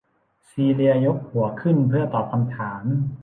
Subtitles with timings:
[0.49, 2.83] ซีเลียยกหัวขึ้นเพื่อตอบคำถาม